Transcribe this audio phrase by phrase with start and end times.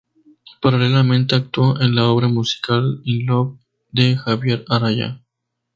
[0.63, 3.59] Paralelamente actuó en la obra musical "In Love"
[3.91, 5.21] de Javier Araya.